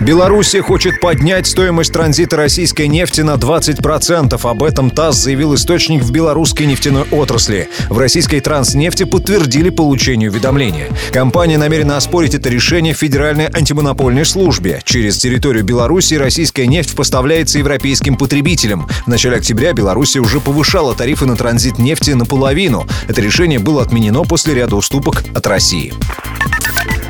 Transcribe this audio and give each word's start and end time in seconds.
Белоруссия 0.00 0.62
хочет 0.62 0.98
поднять 0.98 1.46
стоимость 1.46 1.92
транзита 1.92 2.38
российской 2.38 2.88
нефти 2.88 3.20
на 3.20 3.34
20%. 3.34 4.40
Об 4.42 4.62
этом 4.62 4.90
ТАСС 4.90 5.16
заявил 5.16 5.54
источник 5.54 6.02
в 6.02 6.10
белорусской 6.10 6.64
нефтяной 6.64 7.04
отрасли. 7.10 7.68
В 7.90 7.98
российской 7.98 8.40
транснефти 8.40 9.04
подтвердили 9.04 9.68
получение 9.68 10.30
уведомления. 10.30 10.88
Компания 11.12 11.58
намерена 11.58 11.98
оспорить 11.98 12.34
это 12.34 12.48
решение 12.48 12.94
в 12.94 12.96
Федеральной 12.96 13.48
антимонопольной 13.52 14.24
службе. 14.24 14.80
Через 14.84 15.18
территорию 15.18 15.64
Беларуси 15.64 16.14
российская 16.14 16.66
нефть 16.66 16.96
поставляется 16.96 17.58
европейским 17.58 18.16
потребителям. 18.16 18.88
В 19.04 19.08
начале 19.08 19.36
октября 19.36 19.74
Белоруссия 19.74 20.20
уже 20.20 20.40
повышала 20.40 20.94
тарифы 20.94 21.26
на 21.26 21.36
транзит 21.36 21.78
нефти 21.78 22.12
наполовину. 22.12 22.86
Это 23.06 23.20
решение 23.20 23.58
было 23.58 23.82
отменено 23.82 24.24
после 24.24 24.54
ряда 24.54 24.76
уступок 24.76 25.24
от 25.34 25.46
России. 25.46 25.92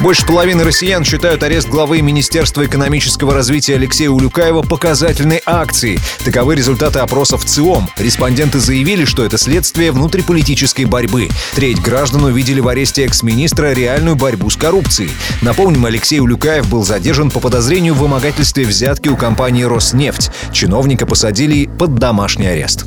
Больше 0.00 0.26
половины 0.26 0.64
россиян 0.64 1.04
считают 1.04 1.42
арест 1.42 1.68
главы 1.68 2.02
Министерства 2.02 2.66
экономического 2.66 3.32
развития 3.32 3.76
Алексея 3.76 4.10
Улюкаева 4.10 4.62
показательной 4.62 5.40
акцией. 5.46 5.98
Таковы 6.24 6.56
результаты 6.56 6.98
опросов 6.98 7.44
ЦИОМ. 7.44 7.88
Респонденты 7.96 8.58
заявили, 8.58 9.04
что 9.04 9.24
это 9.24 9.38
следствие 9.38 9.92
внутриполитической 9.92 10.84
борьбы. 10.84 11.28
Треть 11.54 11.80
граждан 11.80 12.24
увидели 12.24 12.60
в 12.60 12.68
аресте 12.68 13.04
экс-министра 13.04 13.72
реальную 13.72 14.16
борьбу 14.16 14.50
с 14.50 14.56
коррупцией. 14.56 15.10
Напомним, 15.40 15.86
Алексей 15.86 16.20
Улюкаев 16.20 16.68
был 16.68 16.84
задержан 16.84 17.30
по 17.30 17.40
подозрению 17.40 17.94
в 17.94 17.98
вымогательстве 17.98 18.64
взятки 18.64 19.08
у 19.08 19.16
компании 19.16 19.62
«Роснефть». 19.62 20.30
Чиновника 20.52 21.06
посадили 21.06 21.66
под 21.66 21.94
домашний 21.94 22.46
арест. 22.46 22.84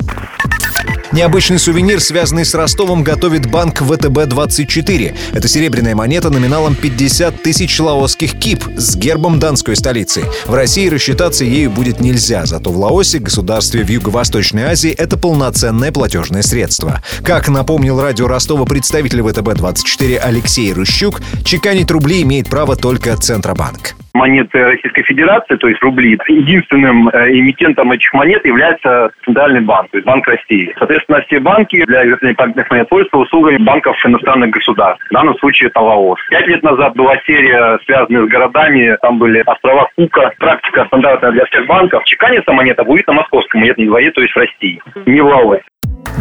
Необычный 1.10 1.58
сувенир, 1.58 2.00
связанный 2.00 2.44
с 2.44 2.54
Ростовом, 2.54 3.02
готовит 3.02 3.46
банк 3.46 3.80
ВТБ-24. 3.80 5.16
Это 5.32 5.48
серебряная 5.48 5.94
монета 5.94 6.28
номиналом 6.28 6.74
50 6.74 7.42
тысяч 7.42 7.80
лаосских 7.80 8.38
кип 8.38 8.64
с 8.76 8.94
гербом 8.94 9.38
донской 9.38 9.74
столицы. 9.74 10.24
В 10.46 10.54
России 10.54 10.88
рассчитаться 10.88 11.44
ею 11.44 11.70
будет 11.70 12.00
нельзя, 12.00 12.44
зато 12.44 12.70
в 12.70 12.76
Лаосе, 12.76 13.20
государстве 13.20 13.84
в 13.84 13.88
Юго-Восточной 13.88 14.64
Азии, 14.64 14.90
это 14.90 15.16
полноценное 15.16 15.92
платежное 15.92 16.42
средство. 16.42 17.02
Как 17.22 17.48
напомнил 17.48 18.00
радио 18.00 18.28
Ростова 18.28 18.66
представитель 18.66 19.20
ВТБ-24 19.20 20.18
Алексей 20.18 20.74
Рыщук, 20.74 21.22
чеканить 21.42 21.90
рубли 21.90 22.20
имеет 22.20 22.48
право 22.48 22.76
только 22.76 23.16
Центробанк 23.16 23.94
монеты 24.18 24.64
Российской 24.64 25.02
Федерации, 25.02 25.56
то 25.56 25.68
есть 25.68 25.82
рубли, 25.82 26.18
единственным 26.28 27.08
э, 27.08 27.30
эмитентом 27.32 27.92
этих 27.92 28.12
монет 28.12 28.44
является 28.44 29.10
Центральный 29.24 29.60
банк, 29.60 29.90
то 29.90 29.98
есть 29.98 30.06
Банк 30.06 30.26
России. 30.26 30.74
Соответственно, 30.78 31.22
все 31.22 31.40
банки 31.40 31.84
для 31.86 32.06
изготовления 32.06 32.36
памятных 32.36 32.70
монет 32.70 32.88
пользуются 32.88 33.16
услугами 33.18 33.58
банков 33.58 33.96
иностранных 34.04 34.50
государств. 34.50 35.04
В 35.08 35.14
данном 35.14 35.36
случае 35.38 35.68
это 35.68 35.80
Лаос. 35.80 36.18
Пять 36.30 36.46
лет 36.46 36.62
назад 36.62 36.94
была 36.96 37.16
серия, 37.26 37.78
связанная 37.84 38.26
с 38.26 38.28
городами. 38.28 38.96
Там 39.00 39.18
были 39.18 39.42
острова 39.46 39.88
Кука. 39.96 40.32
Практика 40.38 40.84
стандартная 40.86 41.32
для 41.32 41.44
всех 41.46 41.66
банков. 41.66 42.04
Чеканится 42.04 42.52
монета 42.52 42.84
будет 42.84 43.06
на 43.06 43.14
московском 43.14 43.60
монетном 43.60 43.86
дворе, 43.86 44.10
то 44.10 44.20
есть 44.20 44.34
в 44.34 44.38
России, 44.38 44.80
не 45.06 45.20
в 45.20 45.26
Лаосе. 45.26 45.62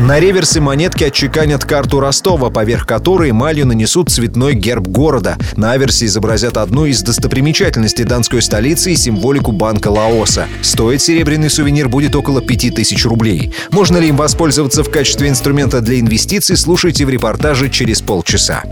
На 0.08 0.22
реверсе 0.22 0.62
монетки 0.62 1.04
отчеканят 1.04 1.66
карту 1.66 2.00
Ростова, 2.00 2.50
поверх 2.50 2.88
которой 2.88 3.32
эмалью 3.32 3.68
нанесут 3.68 4.10
цветной 4.10 4.54
герб 4.54 4.88
города. 4.88 5.36
На 5.58 5.74
аверсе 5.74 6.06
изобразят 6.06 6.56
одну 6.56 6.86
из 6.86 7.02
достопримечательностей 7.02 8.06
донской 8.06 8.42
столицы 8.42 8.94
и 8.94 8.96
символику 8.96 9.52
банка 9.52 9.90
Лаоса. 9.90 10.48
Стоить 10.62 11.02
серебряный 11.02 11.50
сувенир 11.50 11.90
будет 11.90 12.16
около 12.16 12.40
5000 12.40 13.04
рублей. 13.04 13.54
Можно 13.72 13.98
ли 13.98 14.08
им 14.08 14.16
воспользоваться 14.16 14.82
в 14.82 14.90
качестве 14.90 15.28
инструмента 15.28 15.82
для 15.82 16.00
инвестиций, 16.00 16.56
слушайте 16.56 17.06
в 17.06 17.10
репортаже 17.10 17.70
через 17.70 18.00
полчаса 18.02 18.64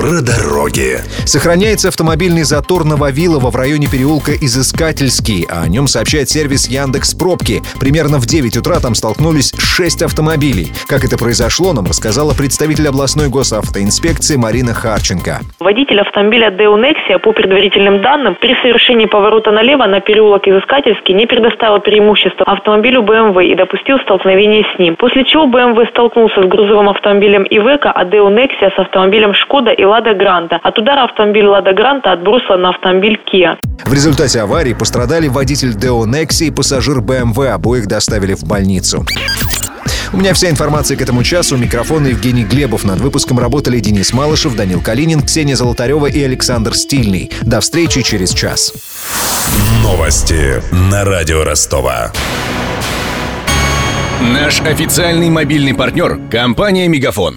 про 0.00 0.22
дороги. 0.22 0.96
Сохраняется 1.26 1.88
автомобильный 1.88 2.44
затор 2.44 2.86
на 2.86 2.96
Вавилово 2.96 3.50
в 3.50 3.56
районе 3.56 3.86
переулка 3.86 4.32
Изыскательский, 4.32 5.44
а 5.44 5.64
о 5.64 5.68
нем 5.68 5.86
сообщает 5.88 6.30
сервис 6.30 6.68
Яндекс 6.68 7.12
Пробки. 7.12 7.60
Примерно 7.78 8.16
в 8.16 8.24
9 8.24 8.56
утра 8.56 8.80
там 8.80 8.94
столкнулись 8.94 9.52
6 9.52 10.00
автомобилей. 10.04 10.72
Как 10.88 11.04
это 11.04 11.18
произошло, 11.18 11.74
нам 11.74 11.84
рассказала 11.84 12.32
представитель 12.32 12.88
областной 12.88 13.28
госавтоинспекции 13.28 14.36
Марина 14.36 14.72
Харченко. 14.72 15.40
Водитель 15.60 16.00
автомобиля 16.00 16.48
Deo 16.48 16.80
Nexia 16.80 17.18
по 17.18 17.32
предварительным 17.32 18.00
данным 18.00 18.36
при 18.40 18.56
совершении 18.62 19.04
поворота 19.04 19.50
налево 19.50 19.84
на 19.84 20.00
переулок 20.00 20.48
Изыскательский 20.48 21.12
не 21.12 21.26
предоставил 21.26 21.80
преимущество 21.80 22.46
автомобилю 22.46 23.02
BMW 23.02 23.52
и 23.52 23.54
допустил 23.54 23.98
столкновение 23.98 24.64
с 24.74 24.78
ним. 24.78 24.96
После 24.96 25.24
чего 25.24 25.44
BMW 25.44 25.86
столкнулся 25.90 26.42
с 26.42 26.46
грузовым 26.46 26.88
автомобилем 26.88 27.46
Ивека, 27.50 27.92
а 27.92 28.06
Deo 28.06 28.28
Nexia 28.34 28.74
с 28.74 28.78
автомобилем 28.78 29.34
Шкода 29.34 29.72
и 29.72 29.89
Лада 29.90 30.14
Гранта. 30.14 30.60
От 30.62 30.78
удара 30.78 31.04
автомобиль 31.04 31.46
Лада 31.46 31.72
Гранта 31.72 32.12
отбросила 32.12 32.56
на 32.56 32.68
автомобиль 32.68 33.18
Kia. 33.32 33.56
В 33.84 33.92
результате 33.92 34.40
аварии 34.40 34.72
пострадали 34.72 35.26
водитель 35.26 35.70
Deo 35.70 36.04
Nexi 36.04 36.46
и 36.46 36.50
пассажир 36.52 36.98
BMW. 36.98 37.48
Обоих 37.48 37.88
доставили 37.88 38.34
в 38.34 38.44
больницу. 38.44 39.04
У 40.12 40.16
меня 40.16 40.32
вся 40.32 40.48
информация 40.48 40.96
к 40.96 41.02
этому 41.02 41.24
часу. 41.24 41.56
Микрофон 41.56 42.06
Евгений 42.06 42.44
Глебов. 42.44 42.84
Над 42.84 43.00
выпуском 43.00 43.40
работали 43.40 43.80
Денис 43.80 44.12
Малышев, 44.12 44.54
Данил 44.54 44.80
Калинин, 44.80 45.22
Ксения 45.22 45.56
Золотарева 45.56 46.06
и 46.06 46.22
Александр 46.22 46.74
Стильный. 46.74 47.32
До 47.42 47.60
встречи 47.60 48.02
через 48.02 48.32
час. 48.32 48.72
Новости 49.82 50.62
на 50.90 51.04
радио 51.04 51.42
Ростова. 51.42 52.12
Наш 54.20 54.60
официальный 54.60 55.30
мобильный 55.30 55.74
партнер– 55.74 56.20
компания 56.30 56.86
«Мегафон». 56.86 57.36